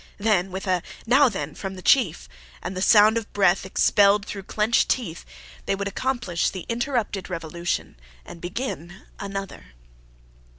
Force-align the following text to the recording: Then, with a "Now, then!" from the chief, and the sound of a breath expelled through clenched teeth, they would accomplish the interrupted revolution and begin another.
Then, 0.17 0.49
with 0.49 0.65
a 0.65 0.81
"Now, 1.05 1.29
then!" 1.29 1.53
from 1.53 1.75
the 1.75 1.83
chief, 1.83 2.27
and 2.63 2.75
the 2.75 2.81
sound 2.81 3.17
of 3.19 3.25
a 3.25 3.33
breath 3.33 3.67
expelled 3.67 4.25
through 4.25 4.41
clenched 4.49 4.89
teeth, 4.89 5.23
they 5.67 5.75
would 5.75 5.87
accomplish 5.87 6.49
the 6.49 6.65
interrupted 6.67 7.29
revolution 7.29 7.99
and 8.25 8.41
begin 8.41 9.03
another. 9.19 9.73